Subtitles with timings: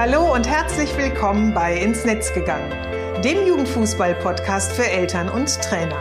[0.00, 2.70] Hallo und herzlich willkommen bei Ins Netz gegangen,
[3.24, 6.00] dem Jugendfußball-Podcast für Eltern und Trainer.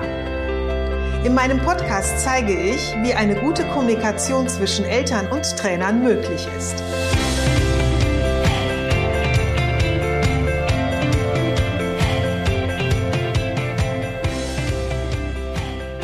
[1.23, 6.83] In meinem Podcast zeige ich, wie eine gute Kommunikation zwischen Eltern und Trainern möglich ist.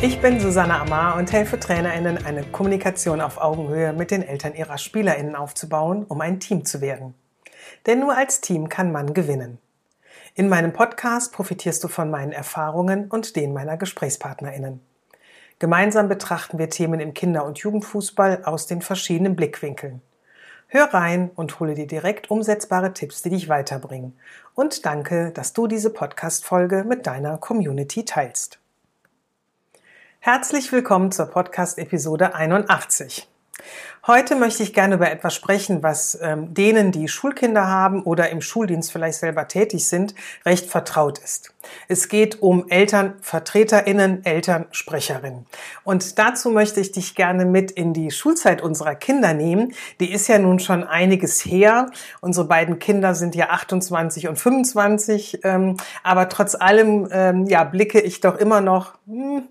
[0.02, 4.80] Ich bin Susanne Amar und helfe TrainerInnen, eine Kommunikation auf Augenhöhe mit den Eltern ihrer
[4.80, 7.14] SpielerInnen aufzubauen, um ein Team zu werden.
[7.86, 9.60] Denn nur als Team kann man gewinnen.
[10.36, 14.82] In meinem Podcast profitierst du von meinen Erfahrungen und denen meiner GesprächspartnerInnen.
[15.60, 20.02] Gemeinsam betrachten wir Themen im Kinder- und Jugendfußball aus den verschiedenen Blickwinkeln.
[20.68, 24.18] Hör rein und hole dir direkt umsetzbare Tipps, die dich weiterbringen.
[24.56, 28.60] Und danke, dass du diese Podcast-Folge mit deiner Community teilst.
[30.20, 33.33] Herzlich willkommen zur Podcast-Episode 81.
[34.06, 38.42] Heute möchte ich gerne über etwas sprechen, was ähm, denen, die Schulkinder haben oder im
[38.42, 40.14] Schuldienst vielleicht selber tätig sind,
[40.46, 41.54] recht vertraut ist.
[41.88, 45.46] Es geht um Elternvertreterinnen, Elternsprecherinnen.
[45.86, 49.74] Und dazu möchte ich dich gerne mit in die Schulzeit unserer Kinder nehmen.
[50.02, 51.90] Die ist ja nun schon einiges her.
[52.20, 55.40] Unsere beiden Kinder sind ja 28 und 25.
[55.44, 58.96] Ähm, aber trotz allem ähm, ja, blicke ich doch immer noch.
[59.08, 59.48] Hm,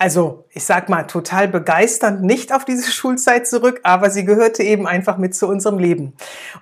[0.00, 4.86] also ich sag mal, total begeisternd nicht auf diese Schulzeit zurück, aber sie gehörte eben
[4.86, 6.14] einfach mit zu unserem Leben.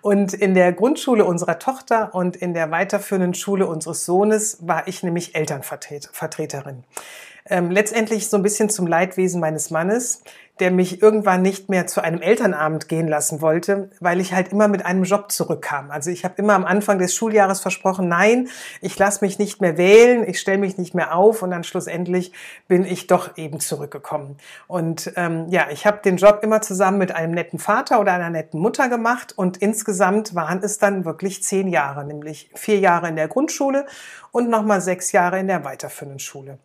[0.03, 5.05] Und in der Grundschule unserer Tochter und in der weiterführenden Schule unseres Sohnes war ich
[5.05, 6.83] nämlich Elternvertreterin.
[7.50, 10.22] Ähm, letztendlich so ein bisschen zum Leidwesen meines Mannes,
[10.60, 14.68] der mich irgendwann nicht mehr zu einem Elternabend gehen lassen wollte, weil ich halt immer
[14.68, 15.90] mit einem Job zurückkam.
[15.90, 18.48] Also ich habe immer am Anfang des Schuljahres versprochen, nein,
[18.80, 22.32] ich lasse mich nicht mehr wählen, ich stelle mich nicht mehr auf und dann schlussendlich
[22.66, 24.36] bin ich doch eben zurückgekommen.
[24.66, 28.30] Und ähm, ja, ich habe den Job immer zusammen mit einem netten Vater oder einer
[28.30, 33.16] netten Mutter gemacht und insgesamt waren es dann wirklich zehn Jahre, nämlich vier Jahre in
[33.16, 33.86] der Grundschule
[34.33, 36.58] und nochmal sechs Jahre in der weiterführenden Schule.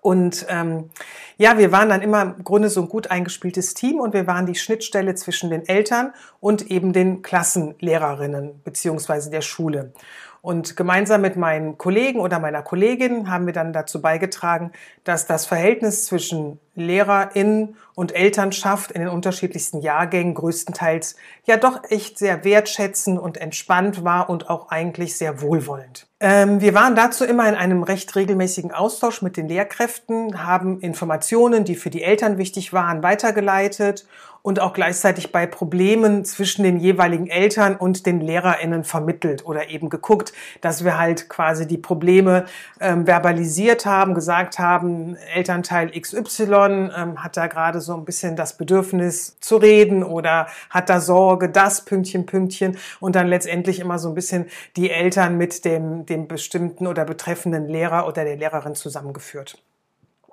[0.00, 0.90] Und ähm,
[1.36, 4.46] ja, wir waren dann immer im Grunde so ein gut eingespieltes Team und wir waren
[4.46, 9.92] die Schnittstelle zwischen den Eltern und eben den Klassenlehrerinnen beziehungsweise der Schule.
[10.40, 14.72] Und gemeinsam mit meinen Kollegen oder meiner Kollegin haben wir dann dazu beigetragen,
[15.04, 22.18] dass das Verhältnis zwischen LehrerInnen und Elternschaft in den unterschiedlichsten Jahrgängen größtenteils ja doch echt
[22.18, 26.07] sehr wertschätzend und entspannt war und auch eigentlich sehr wohlwollend.
[26.20, 31.64] Ähm, wir waren dazu immer in einem recht regelmäßigen Austausch mit den Lehrkräften, haben Informationen,
[31.64, 34.06] die für die Eltern wichtig waren, weitergeleitet
[34.48, 39.90] und auch gleichzeitig bei Problemen zwischen den jeweiligen Eltern und den LehrerInnen vermittelt oder eben
[39.90, 40.32] geguckt,
[40.62, 42.46] dass wir halt quasi die Probleme
[42.80, 48.56] ähm, verbalisiert haben, gesagt haben, Elternteil XY ähm, hat da gerade so ein bisschen das
[48.56, 54.08] Bedürfnis zu reden oder hat da Sorge, das Pünktchen, Pünktchen und dann letztendlich immer so
[54.08, 59.58] ein bisschen die Eltern mit dem, dem bestimmten oder betreffenden Lehrer oder der Lehrerin zusammengeführt.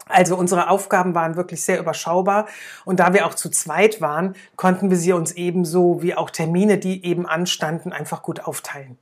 [0.07, 2.47] Also unsere Aufgaben waren wirklich sehr überschaubar
[2.85, 6.77] und da wir auch zu zweit waren, konnten wir sie uns ebenso wie auch Termine,
[6.77, 8.97] die eben anstanden, einfach gut aufteilen.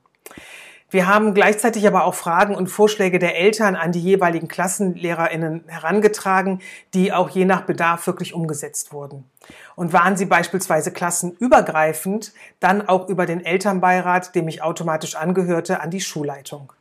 [0.94, 6.60] Wir haben gleichzeitig aber auch Fragen und Vorschläge der Eltern an die jeweiligen Klassenlehrerinnen herangetragen,
[6.94, 9.28] die auch je nach Bedarf wirklich umgesetzt wurden.
[9.74, 15.90] Und waren sie beispielsweise klassenübergreifend, dann auch über den Elternbeirat, dem ich automatisch angehörte, an
[15.90, 16.72] die Schulleitung.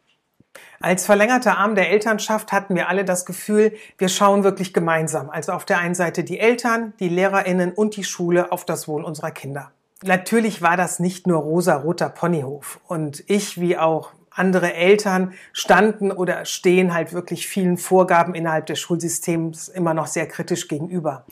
[0.80, 5.30] Als verlängerter Arm der Elternschaft hatten wir alle das Gefühl, wir schauen wirklich gemeinsam.
[5.30, 9.04] Also auf der einen Seite die Eltern, die Lehrerinnen und die Schule auf das Wohl
[9.04, 9.72] unserer Kinder.
[10.04, 12.80] Natürlich war das nicht nur rosa-roter Ponyhof.
[12.88, 18.80] Und ich, wie auch andere Eltern, standen oder stehen halt wirklich vielen Vorgaben innerhalb des
[18.80, 21.26] Schulsystems immer noch sehr kritisch gegenüber.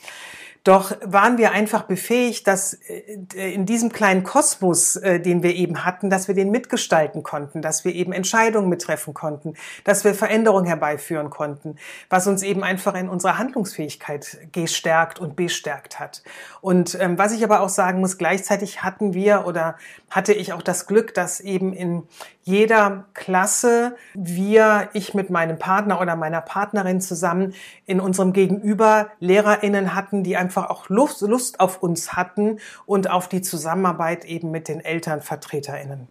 [0.64, 5.84] Doch waren wir einfach befähigt, dass äh, in diesem kleinen Kosmos, äh, den wir eben
[5.84, 10.66] hatten, dass wir den mitgestalten konnten, dass wir eben Entscheidungen mittreffen konnten, dass wir Veränderungen
[10.66, 11.76] herbeiführen konnten,
[12.08, 16.22] was uns eben einfach in unserer Handlungsfähigkeit gestärkt und bestärkt hat.
[16.60, 19.76] Und ähm, was ich aber auch sagen muss, gleichzeitig hatten wir oder
[20.10, 22.04] hatte ich auch das Glück, dass eben in
[22.44, 27.54] jeder Klasse wir, ich mit meinem Partner oder meiner Partnerin zusammen
[27.86, 33.28] in unserem Gegenüber LehrerInnen hatten, die einfach auch Lust, Lust auf uns hatten und auf
[33.28, 36.08] die Zusammenarbeit eben mit den ElternvertreterInnen.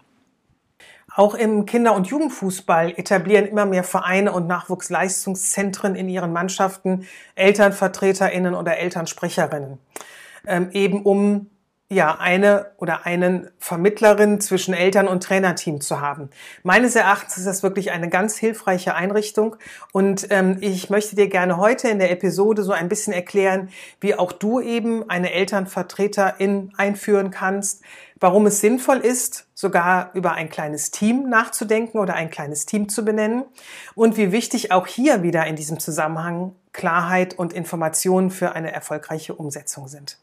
[1.14, 7.06] Auch im Kinder- und Jugendfußball etablieren immer mehr Vereine und Nachwuchsleistungszentren in ihren Mannschaften
[7.36, 9.78] Elternvertreterinnen oder Elternsprecherinnen,
[10.48, 11.50] ähm, eben um
[11.92, 16.30] ja, eine oder einen Vermittlerin zwischen Eltern und Trainerteam zu haben.
[16.64, 19.58] Meines Erachtens ist das wirklich eine ganz hilfreiche Einrichtung
[19.92, 23.68] und ähm, ich möchte dir gerne heute in der Episode so ein bisschen erklären,
[24.00, 27.84] wie auch du eben eine Elternvertreterin einführen kannst,
[28.22, 33.04] warum es sinnvoll ist, sogar über ein kleines Team nachzudenken oder ein kleines Team zu
[33.04, 33.44] benennen
[33.96, 39.36] und wie wichtig auch hier wieder in diesem Zusammenhang Klarheit und Informationen für eine erfolgreiche
[39.36, 40.18] Umsetzung sind.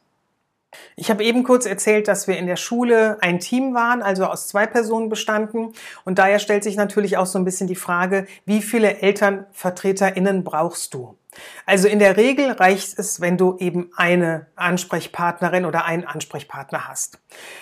[0.97, 4.49] Ich habe eben kurz erzählt, dass wir in der Schule ein Team waren, also aus
[4.49, 5.73] zwei Personen bestanden.
[6.05, 10.95] Und daher stellt sich natürlich auch so ein bisschen die Frage, wie viele ElternvertreterInnen brauchst
[10.95, 11.17] du?
[11.67, 17.19] Also in der Regel reicht es, wenn du eben eine Ansprechpartnerin oder einen Ansprechpartner hast.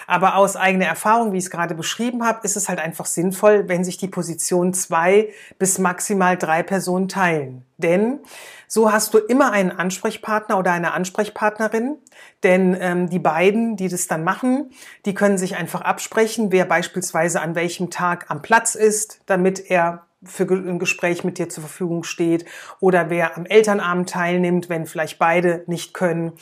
[0.06, 3.68] Aber aus eigener Erfahrung, wie ich es gerade beschrieben habe, ist es halt einfach sinnvoll,
[3.68, 7.64] wenn sich die Position zwei bis maximal drei Personen teilen.
[7.78, 8.20] Denn
[8.68, 11.98] so hast du immer einen Ansprechpartner oder eine Ansprechpartnerin,
[12.42, 14.70] denn ähm, die beiden, die das dann machen,
[15.04, 20.06] die können sich einfach absprechen, wer beispielsweise an welchem Tag am Platz ist, damit er
[20.26, 22.44] für ein Gespräch mit dir zur Verfügung steht
[22.80, 26.32] oder wer am Elternabend teilnimmt, wenn vielleicht beide nicht können.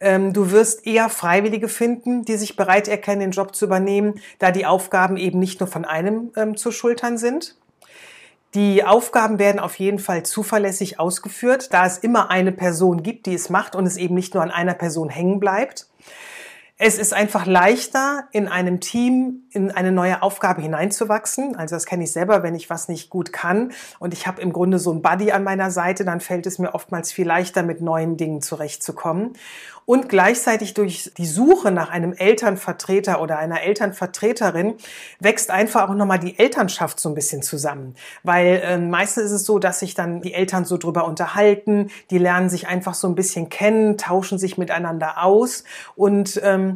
[0.00, 4.50] Ähm, du wirst eher Freiwillige finden, die sich bereit erkennen, den Job zu übernehmen, da
[4.50, 7.56] die Aufgaben eben nicht nur von einem ähm, zu schultern sind.
[8.54, 13.34] Die Aufgaben werden auf jeden Fall zuverlässig ausgeführt, da es immer eine Person gibt, die
[13.34, 15.86] es macht und es eben nicht nur an einer Person hängen bleibt.
[16.82, 21.54] Es ist einfach leichter, in einem Team in eine neue Aufgabe hineinzuwachsen.
[21.54, 24.50] Also das kenne ich selber, wenn ich was nicht gut kann und ich habe im
[24.50, 27.82] Grunde so ein Buddy an meiner Seite, dann fällt es mir oftmals viel leichter, mit
[27.82, 29.34] neuen Dingen zurechtzukommen.
[29.90, 34.74] Und gleichzeitig durch die Suche nach einem Elternvertreter oder einer Elternvertreterin
[35.18, 37.96] wächst einfach auch nochmal die Elternschaft so ein bisschen zusammen.
[38.22, 42.18] Weil äh, meistens ist es so, dass sich dann die Eltern so drüber unterhalten, die
[42.18, 45.64] lernen sich einfach so ein bisschen kennen, tauschen sich miteinander aus
[45.96, 46.69] und ähm,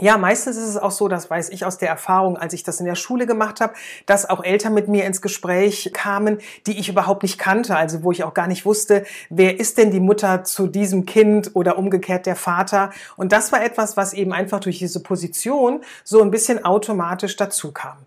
[0.00, 2.80] ja, meistens ist es auch so, das weiß ich aus der Erfahrung, als ich das
[2.80, 3.74] in der Schule gemacht habe,
[4.06, 8.12] dass auch Eltern mit mir ins Gespräch kamen, die ich überhaupt nicht kannte, also wo
[8.12, 12.26] ich auch gar nicht wusste, wer ist denn die Mutter zu diesem Kind oder umgekehrt
[12.26, 12.90] der Vater.
[13.16, 17.72] Und das war etwas, was eben einfach durch diese Position so ein bisschen automatisch dazu
[17.72, 17.98] kam.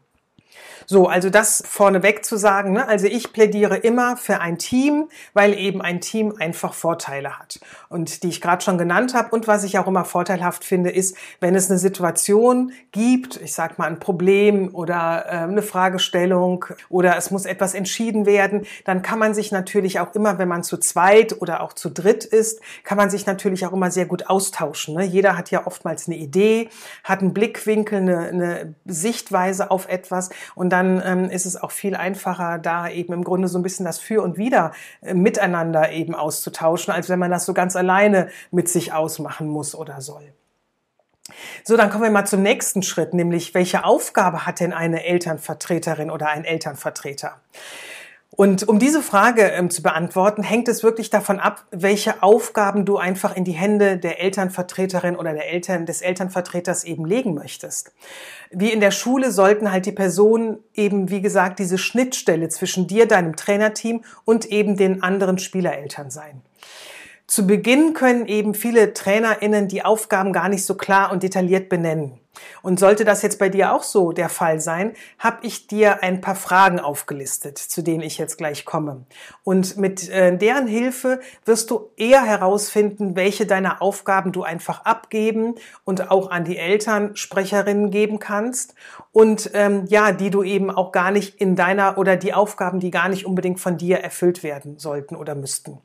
[0.91, 2.73] So, also das vorneweg zu sagen.
[2.73, 2.85] Ne?
[2.85, 7.61] Also ich plädiere immer für ein Team, weil eben ein Team einfach Vorteile hat.
[7.87, 9.29] Und die ich gerade schon genannt habe.
[9.33, 13.79] Und was ich auch immer vorteilhaft finde, ist, wenn es eine Situation gibt, ich sag
[13.79, 19.17] mal ein Problem oder äh, eine Fragestellung oder es muss etwas entschieden werden, dann kann
[19.17, 22.97] man sich natürlich auch immer, wenn man zu zweit oder auch zu dritt ist, kann
[22.97, 24.95] man sich natürlich auch immer sehr gut austauschen.
[24.95, 25.05] Ne?
[25.05, 26.67] Jeder hat ja oftmals eine Idee,
[27.05, 31.71] hat einen Blickwinkel, eine, eine Sichtweise auf etwas und dann dann ähm, ist es auch
[31.71, 35.91] viel einfacher, da eben im Grunde so ein bisschen das Für und Wider äh, miteinander
[35.91, 40.33] eben auszutauschen, als wenn man das so ganz alleine mit sich ausmachen muss oder soll.
[41.63, 46.09] So, dann kommen wir mal zum nächsten Schritt, nämlich welche Aufgabe hat denn eine Elternvertreterin
[46.09, 47.39] oder ein Elternvertreter?
[48.33, 52.97] Und um diese Frage ähm, zu beantworten, hängt es wirklich davon ab, welche Aufgaben du
[52.97, 57.91] einfach in die Hände der Elternvertreterin oder der Eltern, des Elternvertreters eben legen möchtest.
[58.49, 63.05] Wie in der Schule sollten halt die Personen eben, wie gesagt, diese Schnittstelle zwischen dir,
[63.05, 66.41] deinem Trainerteam und eben den anderen Spielereltern sein.
[67.27, 72.20] Zu Beginn können eben viele TrainerInnen die Aufgaben gar nicht so klar und detailliert benennen.
[72.61, 76.21] Und sollte das jetzt bei dir auch so der Fall sein, habe ich dir ein
[76.21, 79.05] paar Fragen aufgelistet, zu denen ich jetzt gleich komme.
[79.43, 85.55] Und mit äh, deren Hilfe wirst du eher herausfinden, welche deiner Aufgaben du einfach abgeben
[85.83, 88.75] und auch an die Elternsprecherinnen geben kannst
[89.11, 92.91] und ähm, ja, die du eben auch gar nicht in deiner oder die Aufgaben, die
[92.91, 95.81] gar nicht unbedingt von dir erfüllt werden sollten oder müssten.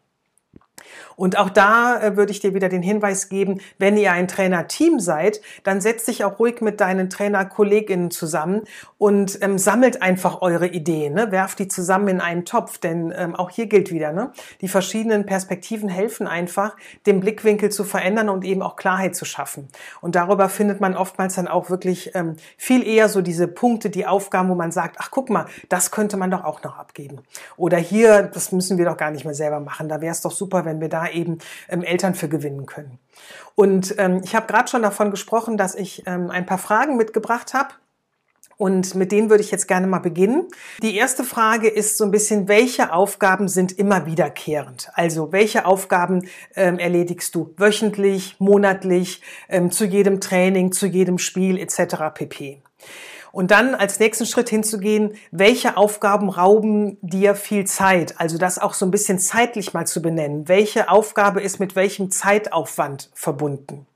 [1.16, 5.00] Und auch da äh, würde ich dir wieder den Hinweis geben, wenn ihr ein Trainerteam
[5.00, 8.62] seid, dann setzt dich auch ruhig mit deinen Trainerkolleginnen zusammen
[8.98, 11.32] und ähm, sammelt einfach eure Ideen, ne?
[11.32, 14.30] werft die zusammen in einen Topf, denn ähm, auch hier gilt wieder, ne?
[14.60, 19.68] die verschiedenen Perspektiven helfen einfach, den Blickwinkel zu verändern und eben auch Klarheit zu schaffen.
[20.00, 24.06] Und darüber findet man oftmals dann auch wirklich ähm, viel eher so diese Punkte, die
[24.06, 27.20] Aufgaben, wo man sagt, ach guck mal, das könnte man doch auch noch abgeben.
[27.56, 30.32] Oder hier, das müssen wir doch gar nicht mehr selber machen, da wäre es doch
[30.32, 32.98] super, wenn wir da eben ähm, Eltern für gewinnen können.
[33.54, 37.54] Und ähm, ich habe gerade schon davon gesprochen, dass ich ähm, ein paar Fragen mitgebracht
[37.54, 37.70] habe.
[38.58, 40.46] Und mit denen würde ich jetzt gerne mal beginnen.
[40.82, 44.88] Die erste Frage ist so ein bisschen, welche Aufgaben sind immer wiederkehrend?
[44.94, 49.20] Also welche Aufgaben ähm, erledigst du wöchentlich, monatlich,
[49.50, 52.14] ähm, zu jedem Training, zu jedem Spiel etc.
[52.14, 52.62] pp.
[53.36, 58.18] Und dann als nächsten Schritt hinzugehen, welche Aufgaben rauben dir viel Zeit?
[58.18, 60.48] Also das auch so ein bisschen zeitlich mal zu benennen.
[60.48, 63.86] Welche Aufgabe ist mit welchem Zeitaufwand verbunden?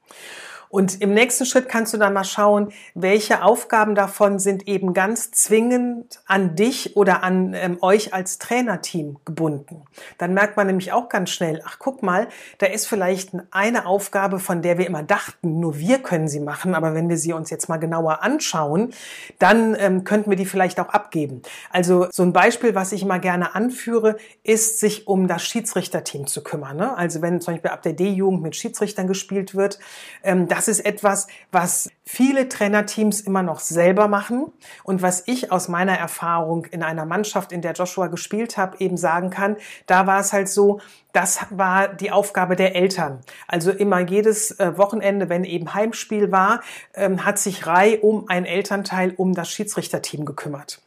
[0.70, 5.32] Und im nächsten Schritt kannst du dann mal schauen, welche Aufgaben davon sind eben ganz
[5.32, 9.82] zwingend an dich oder an ähm, euch als Trainerteam gebunden.
[10.18, 14.38] Dann merkt man nämlich auch ganz schnell, ach guck mal, da ist vielleicht eine Aufgabe,
[14.38, 17.50] von der wir immer dachten, nur wir können sie machen, aber wenn wir sie uns
[17.50, 18.92] jetzt mal genauer anschauen,
[19.40, 21.42] dann ähm, könnten wir die vielleicht auch abgeben.
[21.70, 26.44] Also so ein Beispiel, was ich immer gerne anführe, ist, sich um das Schiedsrichterteam zu
[26.44, 26.76] kümmern.
[26.76, 26.96] Ne?
[26.96, 29.80] Also wenn zum Beispiel ab der D-Jugend mit Schiedsrichtern gespielt wird,
[30.22, 34.52] ähm, das ist etwas, was viele Trainerteams immer noch selber machen
[34.84, 38.98] und was ich aus meiner Erfahrung in einer Mannschaft, in der Joshua gespielt habe, eben
[38.98, 40.82] sagen kann, da war es halt so,
[41.14, 43.20] das war die Aufgabe der Eltern.
[43.48, 46.60] Also immer jedes äh, Wochenende, wenn eben Heimspiel war,
[46.92, 50.82] ähm, hat sich Rai um ein Elternteil um das Schiedsrichterteam gekümmert.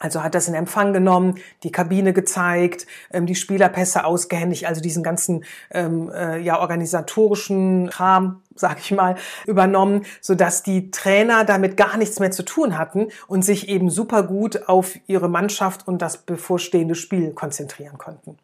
[0.00, 5.02] Also hat das in Empfang genommen, die Kabine gezeigt, ähm, die Spielerpässe ausgehändigt, also diesen
[5.02, 9.14] ganzen ähm, äh, ja organisatorischen Kram, sag ich mal,
[9.46, 13.90] übernommen, so dass die Trainer damit gar nichts mehr zu tun hatten und sich eben
[13.90, 18.38] super gut auf ihre Mannschaft und das bevorstehende Spiel konzentrieren konnten.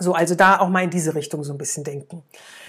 [0.00, 2.22] So, also da auch mal in diese Richtung so ein bisschen denken.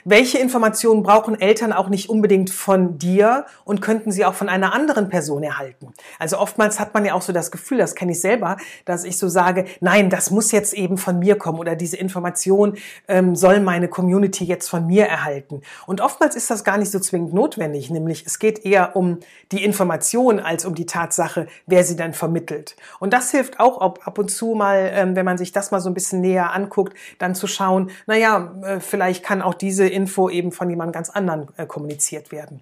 [0.05, 4.73] Welche Informationen brauchen Eltern auch nicht unbedingt von dir und könnten sie auch von einer
[4.73, 5.93] anderen Person erhalten?
[6.17, 9.17] Also oftmals hat man ja auch so das Gefühl, das kenne ich selber, dass ich
[9.17, 12.77] so sage, nein, das muss jetzt eben von mir kommen oder diese Information
[13.07, 15.61] ähm, soll meine Community jetzt von mir erhalten.
[15.85, 19.19] Und oftmals ist das gar nicht so zwingend notwendig, nämlich es geht eher um
[19.51, 22.75] die Information als um die Tatsache, wer sie dann vermittelt.
[22.99, 25.89] Und das hilft auch ab und zu mal, ähm, wenn man sich das mal so
[25.89, 30.51] ein bisschen näher anguckt, dann zu schauen, naja, äh, vielleicht kann auch diese Info eben
[30.51, 32.61] von jemand ganz anderen äh, kommuniziert werden.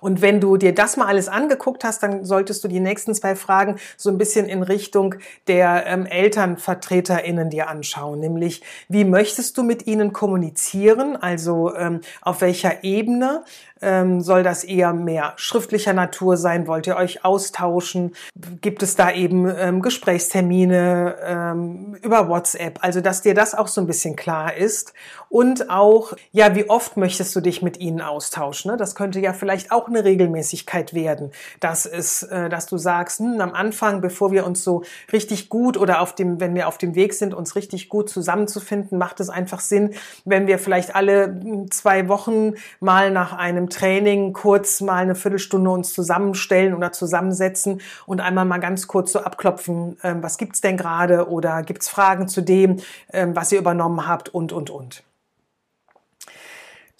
[0.00, 3.36] Und wenn du dir das mal alles angeguckt hast, dann solltest du die nächsten zwei
[3.36, 5.14] Fragen so ein bisschen in Richtung
[5.46, 8.20] der ähm, ElternvertreterInnen dir anschauen.
[8.20, 11.16] Nämlich, wie möchtest du mit ihnen kommunizieren?
[11.16, 13.44] Also ähm, auf welcher Ebene?
[13.80, 16.68] Ähm, soll das eher mehr schriftlicher Natur sein?
[16.68, 18.14] Wollt ihr euch austauschen?
[18.60, 22.78] Gibt es da eben ähm, Gesprächstermine ähm, über WhatsApp?
[22.80, 24.92] Also, dass dir das auch so ein bisschen klar ist.
[25.32, 28.70] Und auch, ja, wie oft möchtest du dich mit ihnen austauschen?
[28.70, 28.76] Ne?
[28.76, 31.30] Das könnte ja vielleicht auch eine Regelmäßigkeit werden.
[31.58, 35.78] Das ist, äh, dass du sagst, hm, am Anfang, bevor wir uns so richtig gut
[35.78, 39.30] oder auf dem, wenn wir auf dem Weg sind, uns richtig gut zusammenzufinden, macht es
[39.30, 39.94] einfach Sinn,
[40.26, 45.70] wenn wir vielleicht alle hm, zwei Wochen mal nach einem Training kurz mal eine Viertelstunde
[45.70, 50.76] uns zusammenstellen oder zusammensetzen und einmal mal ganz kurz so abklopfen, ähm, was gibt's denn
[50.76, 52.80] gerade oder gibt's Fragen zu dem,
[53.14, 55.02] ähm, was ihr übernommen habt und, und, und.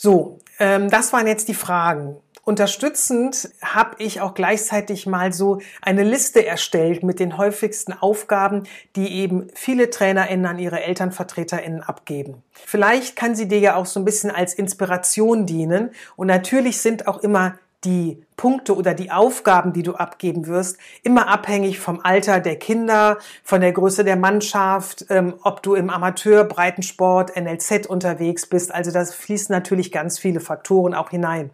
[0.05, 2.17] So, ähm, das waren jetzt die Fragen.
[2.43, 8.65] Unterstützend habe ich auch gleichzeitig mal so eine Liste erstellt mit den häufigsten Aufgaben,
[8.97, 12.43] die eben viele TrainerInnen an ihre ElternvertreterInnen abgeben.
[12.51, 15.93] Vielleicht kann sie dir ja auch so ein bisschen als Inspiration dienen.
[16.17, 21.29] Und natürlich sind auch immer die Punkte oder die Aufgaben, die du abgeben wirst, immer
[21.29, 26.45] abhängig vom Alter der Kinder, von der Größe der Mannschaft, ähm, ob du im Amateur,
[26.45, 28.73] Breitensport, NLZ unterwegs bist.
[28.73, 31.51] Also das fließen natürlich ganz viele Faktoren auch hinein.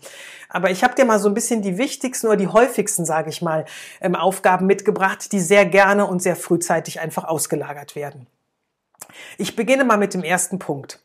[0.49, 3.43] Aber ich habe dir mal so ein bisschen die wichtigsten oder die häufigsten, sage ich
[3.43, 3.65] mal,
[4.01, 8.27] ähm, Aufgaben mitgebracht, die sehr gerne und sehr frühzeitig einfach ausgelagert werden.
[9.37, 11.01] Ich beginne mal mit dem ersten Punkt.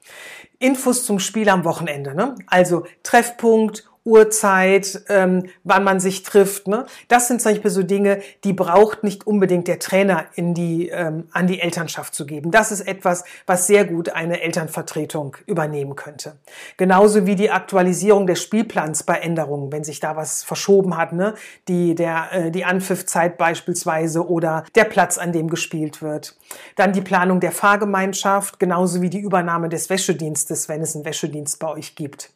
[0.60, 2.16] Infos zum Spiel am Wochenende.
[2.16, 2.36] Ne?
[2.48, 6.68] Also Treffpunkt, Uhrzeit, ähm, wann man sich trifft.
[6.68, 6.86] Ne?
[7.08, 11.30] Das sind zum Beispiel so Dinge, die braucht nicht unbedingt der Trainer in die, ähm,
[11.32, 12.52] an die Elternschaft zu geben.
[12.52, 16.34] Das ist etwas, was sehr gut eine Elternvertretung übernehmen könnte.
[16.76, 21.36] Genauso wie die Aktualisierung des Spielplans bei Änderungen, wenn sich da was verschoben hat, ne?
[21.70, 26.36] die, der, äh, die Anpfiffzeit beispielsweise oder der Platz, an dem gespielt wird.
[26.76, 31.60] Dann die Planung der Fahrgemeinschaft, genauso wie die Übernahme des Wäschedienstes, wenn es einen Wäschedienst
[31.60, 32.32] bei euch gibt.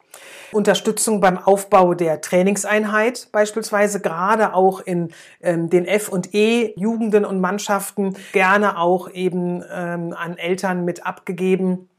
[0.51, 5.09] Unterstützung beim Aufbau der Trainingseinheit beispielsweise, gerade auch in
[5.41, 11.89] ähm, den F- und E-Jugenden und Mannschaften, gerne auch eben ähm, an Eltern mit abgegeben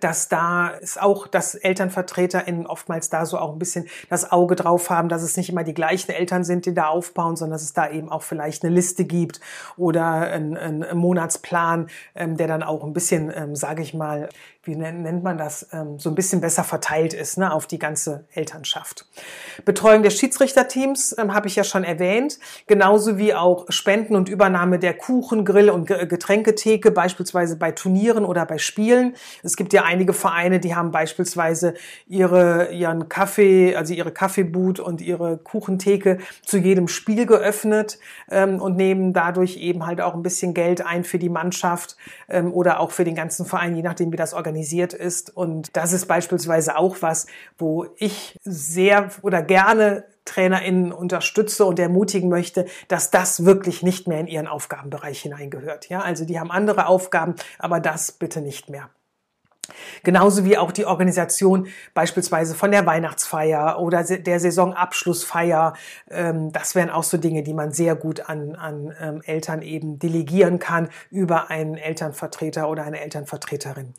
[0.00, 4.90] dass da ist auch, dass ElternvertreterInnen oftmals da so auch ein bisschen das Auge drauf
[4.90, 7.74] haben, dass es nicht immer die gleichen Eltern sind, die da aufbauen, sondern dass es
[7.74, 9.40] da eben auch vielleicht eine Liste gibt
[9.76, 14.28] oder ein, ein Monatsplan, ähm, der dann auch ein bisschen, ähm, sage ich mal,
[14.64, 18.26] wie nennt man das, ähm, so ein bisschen besser verteilt ist ne, auf die ganze
[18.32, 19.06] Elternschaft.
[19.64, 22.38] Betreuung des Schiedsrichterteams ähm, habe ich ja schon erwähnt,
[22.68, 28.46] genauso wie auch Spenden und Übernahme der Kuchen, Grill und Getränketheke, beispielsweise bei Turnieren oder
[28.46, 29.16] bei Spielen.
[29.42, 31.74] Es gibt ja einige Vereine, die haben beispielsweise
[32.06, 37.98] ihre, ihren Kaffee, also ihre Kaffeeboot und ihre Kuchentheke zu jedem Spiel geöffnet
[38.30, 41.96] ähm, und nehmen dadurch eben halt auch ein bisschen Geld ein für die Mannschaft
[42.28, 45.34] ähm, oder auch für den ganzen Verein, je nachdem wie das organisiert organisiert ist.
[45.34, 52.28] Und das ist beispielsweise auch was, wo ich sehr oder gerne TrainerInnen unterstütze und ermutigen
[52.28, 55.88] möchte, dass das wirklich nicht mehr in ihren Aufgabenbereich hineingehört.
[55.88, 58.90] Ja, also die haben andere Aufgaben, aber das bitte nicht mehr.
[60.02, 65.74] Genauso wie auch die Organisation beispielsweise von der Weihnachtsfeier oder der Saisonabschlussfeier.
[66.10, 70.00] Ähm, das wären auch so Dinge, die man sehr gut an, an ähm, Eltern eben
[70.00, 73.94] delegieren kann über einen Elternvertreter oder eine Elternvertreterin.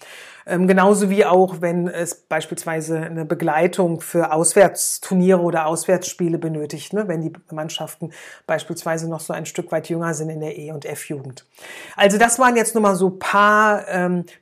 [0.46, 7.08] Ähm, genauso wie auch, wenn es beispielsweise eine Begleitung für Auswärtsturniere oder Auswärtsspiele benötigt, ne?
[7.08, 8.12] wenn die Mannschaften
[8.46, 11.46] beispielsweise noch so ein Stück weit jünger sind in der E- und F-Jugend.
[11.96, 13.86] Also das waren jetzt nur mal so paar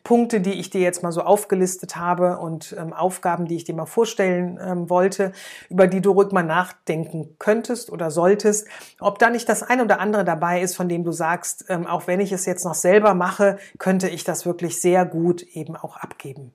[0.04, 3.76] Punkte, die ich dir jetzt mal so aufgelistet habe und ähm, Aufgaben, die ich dir
[3.76, 5.32] mal vorstellen ähm, wollte,
[5.70, 8.68] über die du ruhig mal nachdenken könntest oder solltest.
[9.00, 12.08] Ob da nicht das eine oder andere dabei ist, von dem du sagst, ähm, auch
[12.08, 15.98] wenn ich es jetzt noch selber mache, könnte ich das wirklich sehr gut eben auch
[15.98, 16.54] abgeben.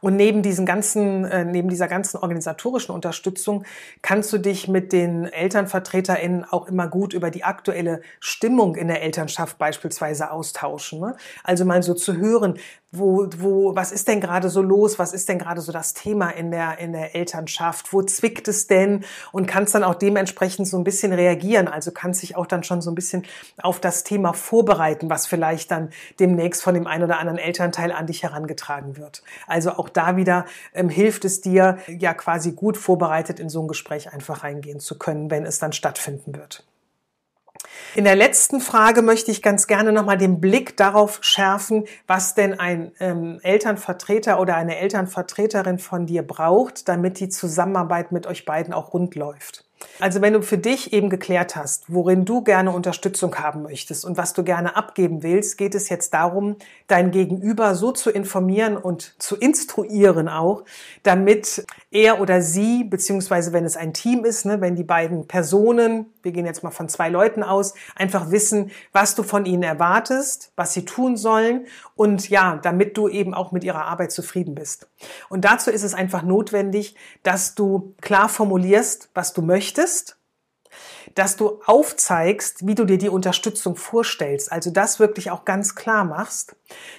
[0.00, 3.64] Und neben diesen ganzen, äh, neben dieser ganzen organisatorischen Unterstützung
[4.02, 9.02] kannst du dich mit den ElternvertreterInnen auch immer gut über die aktuelle Stimmung in der
[9.02, 11.00] Elternschaft beispielsweise austauschen.
[11.00, 11.16] Ne?
[11.42, 12.58] Also mal so zu hören,
[12.98, 14.98] wo, wo, was ist denn gerade so los?
[14.98, 17.92] Was ist denn gerade so das Thema in der, in der Elternschaft?
[17.92, 19.04] Wo zwickt es denn?
[19.32, 21.68] Und kannst dann auch dementsprechend so ein bisschen reagieren.
[21.68, 23.24] Also kannst dich auch dann schon so ein bisschen
[23.60, 28.06] auf das Thema vorbereiten, was vielleicht dann demnächst von dem einen oder anderen Elternteil an
[28.06, 29.22] dich herangetragen wird.
[29.46, 33.68] Also auch da wieder ähm, hilft es dir, ja quasi gut vorbereitet in so ein
[33.68, 36.64] Gespräch einfach reingehen zu können, wenn es dann stattfinden wird.
[37.94, 42.58] In der letzten Frage möchte ich ganz gerne nochmal den Blick darauf schärfen, was denn
[42.58, 48.74] ein ähm, Elternvertreter oder eine Elternvertreterin von dir braucht, damit die Zusammenarbeit mit euch beiden
[48.74, 49.64] auch rund läuft.
[50.00, 54.16] Also wenn du für dich eben geklärt hast, worin du gerne Unterstützung haben möchtest und
[54.16, 59.14] was du gerne abgeben willst, geht es jetzt darum, dein Gegenüber so zu informieren und
[59.22, 60.64] zu instruieren auch,
[61.02, 66.06] damit er oder sie, beziehungsweise wenn es ein Team ist, ne, wenn die beiden Personen,
[66.22, 70.52] wir gehen jetzt mal von zwei Leuten aus, einfach wissen, was du von ihnen erwartest,
[70.56, 74.88] was sie tun sollen und ja, damit du eben auch mit ihrer Arbeit zufrieden bist.
[75.28, 79.73] Und dazu ist es einfach notwendig, dass du klar formulierst, was du möchtest,
[81.14, 86.04] dass du aufzeigst, wie du dir die Unterstützung vorstellst, also das wirklich auch ganz klar
[86.04, 86.56] machst,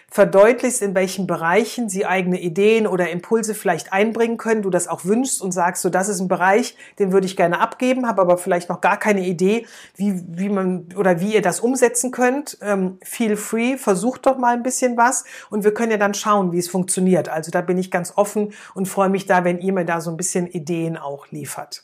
[0.10, 5.04] verdeutlichst, in welchen Bereichen sie eigene Ideen oder Impulse vielleicht einbringen können, du das auch
[5.04, 8.38] wünschst und sagst, so das ist ein Bereich, den würde ich gerne abgeben, habe aber
[8.38, 12.58] vielleicht noch gar keine Idee, wie, wie man oder wie ihr das umsetzen könnt.
[12.62, 16.54] Ähm, feel free, versucht doch mal ein bisschen was und wir können ja dann schauen,
[16.54, 17.28] wie es funktioniert.
[17.28, 20.12] Also da bin ich ganz offen und freue mich da, wenn ihr mir da so
[20.12, 21.84] ein bisschen Ideen auch liefert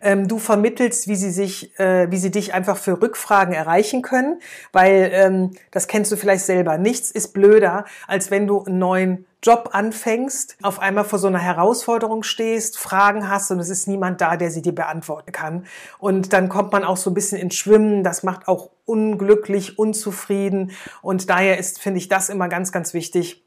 [0.00, 4.40] ähm, du vermittelst, wie sie sich, äh, wie sie dich einfach für Rückfragen erreichen können,
[4.72, 6.78] weil ähm, das kennst du vielleicht selber.
[6.78, 11.38] Nichts ist blöder, als wenn du einen neuen Job anfängst, auf einmal vor so einer
[11.38, 15.66] Herausforderung stehst, Fragen hast und es ist niemand da, der sie dir beantworten kann.
[15.98, 18.04] Und dann kommt man auch so ein bisschen ins Schwimmen.
[18.04, 20.72] Das macht auch unglücklich, unzufrieden.
[21.02, 23.43] Und daher ist, finde ich, das immer ganz, ganz wichtig,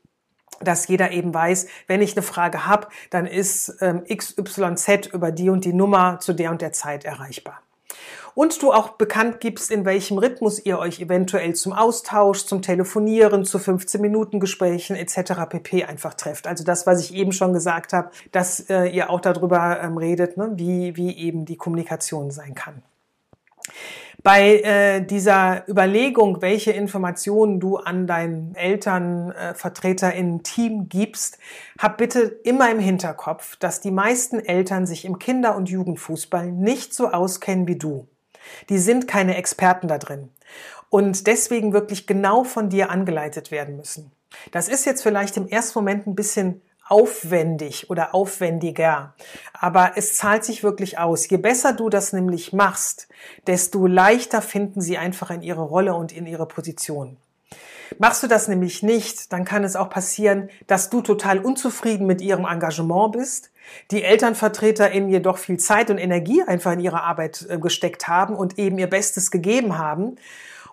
[0.61, 5.49] dass jeder eben weiß, wenn ich eine Frage habe, dann ist ähm, XYZ über die
[5.49, 7.61] und die Nummer zu der und der Zeit erreichbar.
[8.37, 13.45] Und du auch bekannt gibst, in welchem Rhythmus ihr euch eventuell zum Austausch, zum Telefonieren,
[13.45, 15.49] zu 15-Minuten-Gesprächen etc.
[15.49, 15.85] pp.
[15.85, 16.45] einfach trefft.
[16.45, 20.37] Also das, was ich eben schon gesagt habe, dass äh, ihr auch darüber ähm, redet,
[20.37, 22.83] ne, wie, wie eben die Kommunikation sein kann.
[24.27, 31.37] Bei äh, dieser Überlegung, welche Informationen du an deinen Elternvertreter äh, in Team gibst,
[31.79, 36.93] hab bitte immer im Hinterkopf, dass die meisten Eltern sich im Kinder- und Jugendfußball nicht
[36.93, 38.09] so auskennen wie du.
[38.67, 40.27] Die sind keine Experten da drin
[40.89, 44.11] und deswegen wirklich genau von dir angeleitet werden müssen.
[44.51, 49.13] Das ist jetzt vielleicht im ersten Moment ein bisschen aufwendig oder aufwendiger.
[49.53, 51.29] Aber es zahlt sich wirklich aus.
[51.29, 53.07] Je besser du das nämlich machst,
[53.45, 57.17] desto leichter finden sie einfach in ihre Rolle und in ihre Position.
[57.99, 62.21] Machst du das nämlich nicht, dann kann es auch passieren, dass du total unzufrieden mit
[62.21, 63.51] ihrem Engagement bist,
[63.91, 68.35] die Elternvertreter in jedoch viel Zeit und Energie einfach in ihre Arbeit äh, gesteckt haben
[68.35, 70.17] und eben ihr Bestes gegeben haben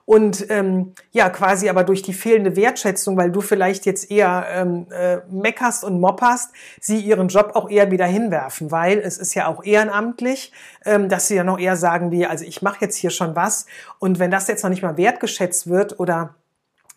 [0.06, 4.86] und ähm, ja quasi aber durch die fehlende Wertschätzung, weil du vielleicht jetzt eher ähm,
[4.90, 9.46] äh, meckerst und mopperst, sie ihren Job auch eher wieder hinwerfen, weil es ist ja
[9.46, 10.52] auch ehrenamtlich,
[10.84, 13.66] ähm, dass sie ja noch eher sagen wie, also ich mache jetzt hier schon was.
[13.98, 16.34] Und wenn das jetzt noch nicht mal wertgeschätzt wird oder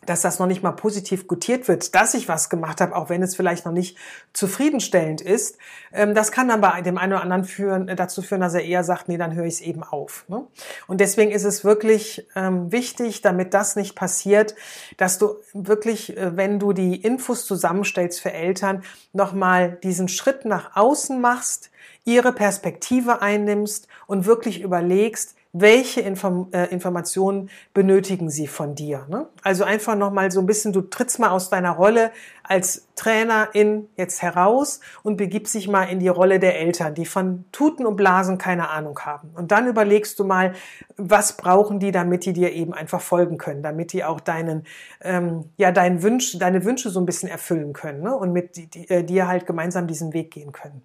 [0.06, 3.22] dass das noch nicht mal positiv gutiert wird, dass ich was gemacht habe, auch wenn
[3.22, 3.96] es vielleicht noch nicht
[4.32, 5.58] zufriedenstellend ist,
[5.92, 8.64] ähm, das kann dann bei dem einen oder anderen führen, äh, dazu führen, dass er
[8.64, 10.24] eher sagt, nee, dann höre ich es eben auf.
[10.28, 10.46] Ne?
[10.86, 14.54] Und deswegen ist es wirklich ähm, wichtig, damit das nicht passiert,
[14.96, 20.76] dass du wirklich, äh, wenn du die Infos zusammenstellst für Eltern, nochmal diesen Schritt nach
[20.76, 21.70] außen machst,
[22.04, 29.06] ihre Perspektive einnimmst und wirklich überlegst, welche Inform äh, Informationen benötigen sie von dir.
[29.08, 29.26] Ne?
[29.42, 32.10] Also einfach nochmal so ein bisschen, du trittst mal aus deiner Rolle
[32.42, 37.44] als Trainerin jetzt heraus und begibst dich mal in die Rolle der Eltern, die von
[37.52, 39.30] Tuten und Blasen keine Ahnung haben.
[39.34, 40.54] Und dann überlegst du mal,
[40.96, 44.64] was brauchen die, damit die dir eben einfach folgen können, damit die auch deinen,
[45.02, 48.16] ähm, ja, deinen Wünsch, deine Wünsche so ein bisschen erfüllen können ne?
[48.16, 48.58] und mit
[48.90, 50.82] äh, dir halt gemeinsam diesen Weg gehen können.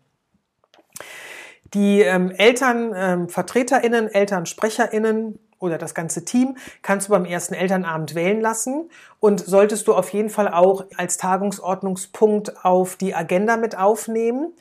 [1.73, 8.41] Die ähm, Elternvertreterinnen, ähm, Elternsprecherinnen oder das ganze Team kannst du beim ersten Elternabend wählen
[8.41, 8.89] lassen
[9.23, 14.51] und solltest du auf jeden Fall auch als Tagungsordnungspunkt auf die Agenda mit aufnehmen.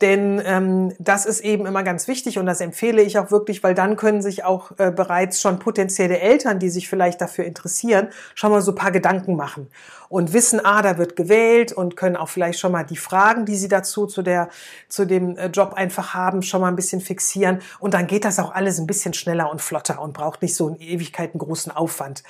[0.00, 3.74] Denn ähm, das ist eben immer ganz wichtig und das empfehle ich auch wirklich, weil
[3.74, 8.52] dann können sich auch äh, bereits schon potenzielle Eltern, die sich vielleicht dafür interessieren, schon
[8.52, 9.68] mal so paar Gedanken machen
[10.08, 13.56] und wissen, ah, da wird gewählt und können auch vielleicht schon mal die Fragen, die
[13.56, 14.50] sie dazu zu der
[14.88, 18.38] zu dem äh, Job einfach haben, schon mal ein bisschen fixieren und dann geht das
[18.38, 22.22] auch alles ein bisschen schneller und flotter und braucht nicht so in Ewigkeiten großen Aufwand.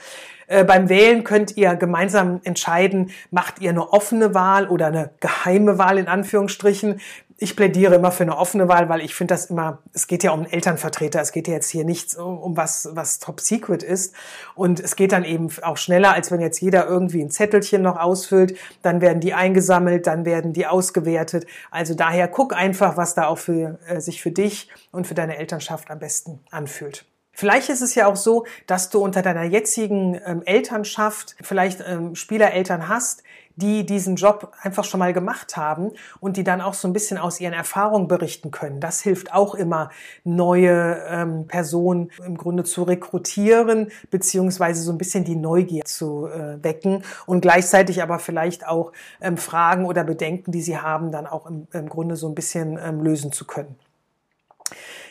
[0.53, 5.79] Äh, beim Wählen könnt ihr gemeinsam entscheiden, macht ihr eine offene Wahl oder eine geheime
[5.79, 7.01] Wahl in Anführungsstrichen.
[7.39, 10.33] Ich plädiere immer für eine offene Wahl, weil ich finde das immer, es geht ja
[10.33, 14.15] um Elternvertreter, es geht ja jetzt hier nichts um, um was, was top secret ist.
[14.55, 17.99] Und es geht dann eben auch schneller, als wenn jetzt jeder irgendwie ein Zettelchen noch
[17.99, 18.55] ausfüllt.
[18.83, 21.47] Dann werden die eingesammelt, dann werden die ausgewertet.
[21.71, 25.39] Also daher guck einfach, was da auch für, äh, sich für dich und für deine
[25.39, 27.07] Elternschaft am besten anfühlt.
[27.33, 32.15] Vielleicht ist es ja auch so, dass du unter deiner jetzigen ähm, Elternschaft vielleicht ähm,
[32.15, 33.23] Spielereltern hast,
[33.57, 37.19] die diesen Job einfach schon mal gemacht haben und die dann auch so ein bisschen
[37.19, 38.81] aus ihren Erfahrungen berichten können.
[38.81, 39.91] Das hilft auch immer,
[40.25, 46.63] neue ähm, Personen im Grunde zu rekrutieren, beziehungsweise so ein bisschen die Neugier zu äh,
[46.63, 51.47] wecken und gleichzeitig aber vielleicht auch ähm, Fragen oder Bedenken, die sie haben, dann auch
[51.47, 53.77] im, im Grunde so ein bisschen ähm, lösen zu können.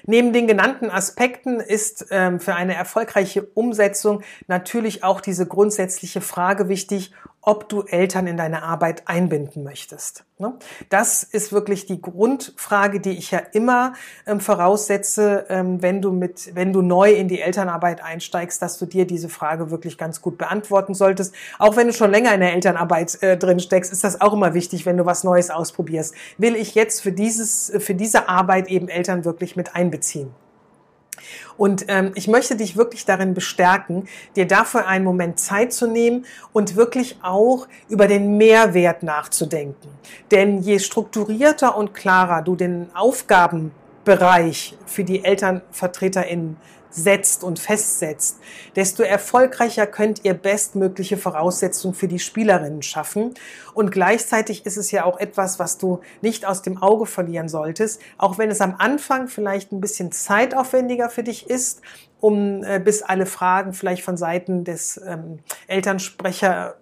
[0.06, 6.70] Neben den genannten Aspekten ist ähm, für eine erfolgreiche Umsetzung natürlich auch diese grundsätzliche Frage
[6.70, 10.25] wichtig, ob du Eltern in deine Arbeit einbinden möchtest.
[10.38, 10.54] Ne?
[10.89, 13.93] Das ist wirklich die Grundfrage, die ich ja immer
[14.27, 18.86] ähm, voraussetze, ähm, wenn du mit, wenn du neu in die Elternarbeit einsteigst, dass du
[18.86, 21.34] dir diese Frage wirklich ganz gut beantworten solltest.
[21.58, 24.54] Auch wenn du schon länger in der Elternarbeit äh, drin steckst, ist das auch immer
[24.54, 26.13] wichtig, wenn du was Neues ausprobierst.
[26.38, 30.32] Will ich jetzt für dieses, für diese Arbeit eben Eltern wirklich mit einbeziehen?
[31.57, 36.25] Und ähm, ich möchte dich wirklich darin bestärken, dir dafür einen Moment Zeit zu nehmen
[36.53, 39.89] und wirklich auch über den Mehrwert nachzudenken.
[40.31, 46.57] Denn je strukturierter und klarer du den Aufgabenbereich für die ElternvertreterInnen
[46.91, 48.38] setzt und festsetzt,
[48.75, 53.34] desto erfolgreicher könnt ihr bestmögliche Voraussetzungen für die Spielerinnen schaffen.
[53.73, 58.01] Und gleichzeitig ist es ja auch etwas, was du nicht aus dem Auge verlieren solltest,
[58.17, 61.82] auch wenn es am Anfang vielleicht ein bisschen zeitaufwendiger für dich ist,
[62.19, 66.75] um äh, bis alle Fragen vielleicht von Seiten des ähm, Elternsprecher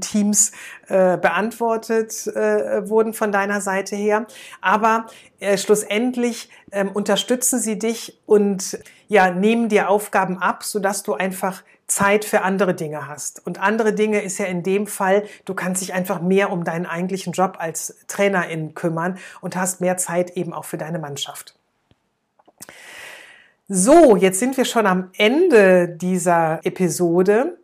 [0.00, 0.52] Teams
[0.88, 4.26] äh, beantwortet äh, wurden von deiner Seite her.
[4.60, 5.06] Aber
[5.40, 11.62] äh, schlussendlich äh, unterstützen sie dich und ja, nehmen dir Aufgaben ab, sodass du einfach
[11.86, 13.46] Zeit für andere Dinge hast.
[13.46, 16.86] Und andere Dinge ist ja in dem Fall, du kannst dich einfach mehr um deinen
[16.86, 21.54] eigentlichen Job als Trainerin kümmern und hast mehr Zeit eben auch für deine Mannschaft.
[23.68, 27.58] So, jetzt sind wir schon am Ende dieser Episode.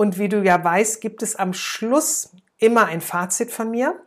[0.00, 4.00] Und wie du ja weißt, gibt es am Schluss immer ein Fazit von mir.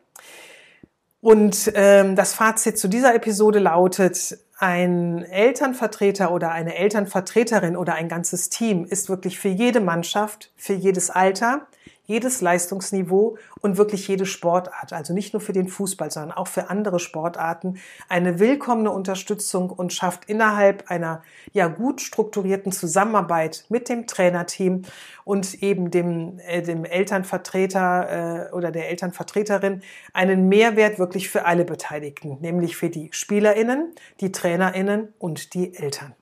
[1.22, 8.10] Und ähm, das Fazit zu dieser Episode lautet, ein Elternvertreter oder eine Elternvertreterin oder ein
[8.10, 11.68] ganzes Team ist wirklich für jede Mannschaft, für jedes Alter,
[12.06, 16.70] jedes Leistungsniveau und wirklich jede Sportart, also nicht nur für den Fußball, sondern auch für
[16.70, 24.06] andere Sportarten, eine willkommene Unterstützung und schafft innerhalb einer ja gut strukturierten Zusammenarbeit mit dem
[24.06, 24.84] Trainerteam
[25.24, 31.63] und eben dem, äh, dem Elternvertreter äh, oder der Elternvertreterin einen Mehrwert wirklich für alle
[31.63, 36.16] Beteiligten, nämlich für die SpielerInnen, die TrainerInnen und die Eltern.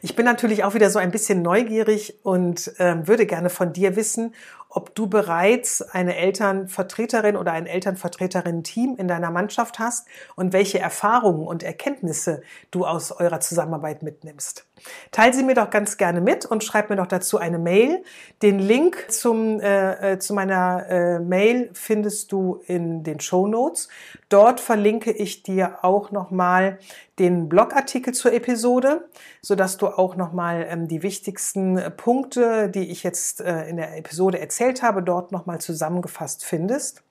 [0.00, 3.96] Ich bin natürlich auch wieder so ein bisschen neugierig und äh, würde gerne von dir
[3.96, 4.34] wissen,
[4.68, 11.46] ob du bereits eine Elternvertreterin oder ein Elternvertreterin-Team in deiner Mannschaft hast und welche Erfahrungen
[11.46, 14.66] und Erkenntnisse du aus eurer Zusammenarbeit mitnimmst.
[15.10, 18.02] Teil sie mir doch ganz gerne mit und schreib mir doch dazu eine Mail.
[18.42, 23.88] Den Link zum, äh, äh, zu meiner äh, Mail findest du in den Show Notes.
[24.28, 26.78] Dort verlinke ich dir auch nochmal
[27.18, 29.08] den Blogartikel zur Episode,
[29.42, 34.40] sodass du auch nochmal ähm, die wichtigsten Punkte, die ich jetzt äh, in der Episode
[34.40, 37.02] erzählt habe, dort nochmal zusammengefasst findest.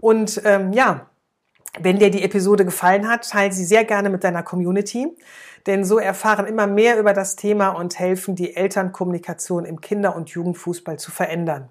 [0.00, 1.10] Und ähm, ja,
[1.80, 5.08] wenn dir die Episode gefallen hat, teile sie sehr gerne mit deiner Community
[5.66, 10.30] denn so erfahren immer mehr über das Thema und helfen, die Elternkommunikation im Kinder- und
[10.30, 11.68] Jugendfußball zu verändern.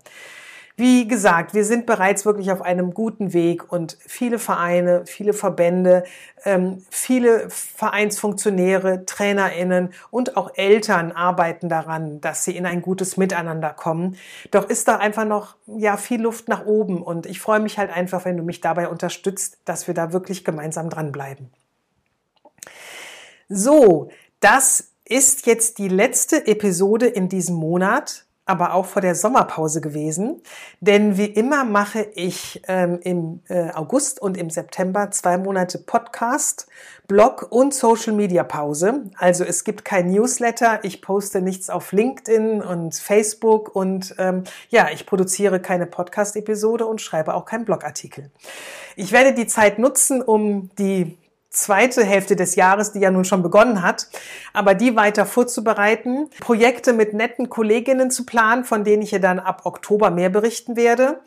[0.81, 6.05] Wie gesagt, wir sind bereits wirklich auf einem guten Weg und viele Vereine, viele Verbände,
[6.43, 13.69] ähm, viele Vereinsfunktionäre, Trainerinnen und auch Eltern arbeiten daran, dass sie in ein gutes Miteinander
[13.69, 14.17] kommen.
[14.49, 17.91] Doch ist da einfach noch ja viel Luft nach oben und ich freue mich halt
[17.91, 21.51] einfach, wenn du mich dabei unterstützt, dass wir da wirklich gemeinsam dranbleiben.
[23.49, 29.81] So, das ist jetzt die letzte Episode in diesem Monat, aber auch vor der Sommerpause
[29.81, 30.41] gewesen.
[30.79, 36.67] Denn wie immer mache ich ähm, im äh, August und im September zwei Monate Podcast,
[37.07, 39.05] Blog und Social Media Pause.
[39.17, 44.89] Also es gibt kein Newsletter, ich poste nichts auf LinkedIn und Facebook und ähm, ja,
[44.91, 48.31] ich produziere keine Podcast-Episode und schreibe auch keinen Blogartikel.
[48.95, 51.17] Ich werde die Zeit nutzen, um die
[51.51, 54.07] zweite Hälfte des Jahres, die ja nun schon begonnen hat,
[54.53, 59.39] aber die weiter vorzubereiten, Projekte mit netten Kolleginnen zu planen, von denen ich ja dann
[59.39, 61.19] ab Oktober mehr berichten werde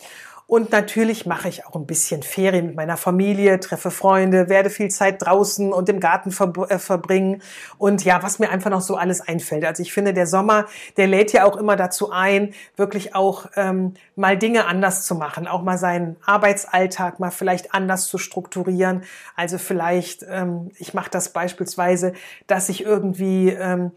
[0.46, 4.90] und natürlich mache ich auch ein bisschen Ferien mit meiner Familie, treffe Freunde, werde viel
[4.90, 7.40] Zeit draußen und im Garten ver äh, verbringen.
[7.78, 9.64] Und ja, was mir einfach noch so alles einfällt.
[9.64, 10.66] Also ich finde, der Sommer,
[10.98, 15.48] der lädt ja auch immer dazu ein, wirklich auch ähm, mal Dinge anders zu machen,
[15.48, 19.02] auch mal seinen Arbeitsalltag mal vielleicht anders zu strukturieren.
[19.36, 22.12] Also vielleicht, ähm, ich mache das beispielsweise,
[22.46, 23.92] dass ich irgendwie ähm,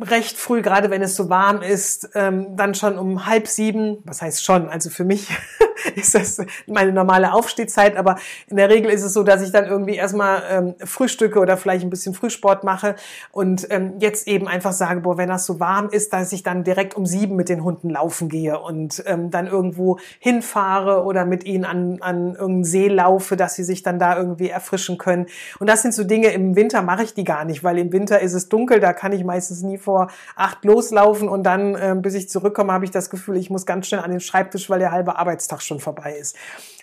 [0.00, 4.20] recht früh, gerade wenn es so warm ist, ähm, dann schon um halb sieben, was
[4.20, 5.28] heißt schon, also für mich
[5.94, 8.16] ist das meine normale Aufstehzeit, aber
[8.48, 11.84] in der Regel ist es so, dass ich dann irgendwie erstmal ähm, frühstücke oder vielleicht
[11.84, 12.96] ein bisschen Frühsport mache.
[13.30, 16.64] Und ähm, jetzt eben einfach sage, boah, wenn das so warm ist, dass ich dann
[16.64, 21.44] direkt um sieben mit den Hunden laufen gehe und ähm, dann irgendwo hinfahre oder mit
[21.44, 25.26] ihnen an, an irgendeinen See laufe, dass sie sich dann da irgendwie erfrischen können.
[25.60, 28.20] Und das sind so Dinge, im Winter mache ich die gar nicht, weil im Winter
[28.20, 32.14] ist es dunkel, da kann ich meistens nie vor acht loslaufen und dann, äh, bis
[32.14, 34.92] ich zurückkomme, habe ich das Gefühl, ich muss ganz schnell an den Schreibtisch, weil der
[34.92, 36.36] halbe Arbeitstag schon vorbei ist.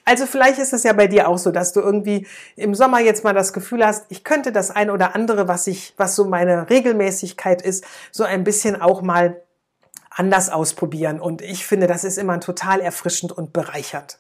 [0.06, 3.24] Also vielleicht ist es ja bei dir auch so, dass du irgendwie im Sommer jetzt
[3.24, 6.70] mal das Gefühl hast, ich könnte das ein oder andere, was ich, was so meine
[6.70, 9.42] Regelmäßigkeit ist, so ein bisschen auch mal
[10.10, 11.20] anders ausprobieren.
[11.20, 14.20] Und ich finde, das ist immer total erfrischend und bereichernd.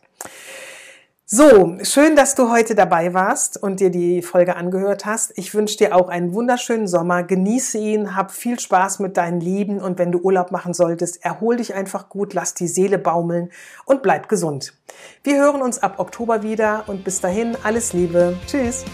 [1.35, 5.35] So, schön, dass du heute dabei warst und dir die Folge angehört hast.
[5.35, 7.23] Ich wünsche dir auch einen wunderschönen Sommer.
[7.23, 11.55] Genieße ihn, hab viel Spaß mit deinen Lieben und wenn du Urlaub machen solltest, erhol
[11.55, 13.49] dich einfach gut, lass die Seele baumeln
[13.85, 14.75] und bleib gesund.
[15.23, 18.37] Wir hören uns ab Oktober wieder und bis dahin alles Liebe.
[18.45, 18.85] Tschüss.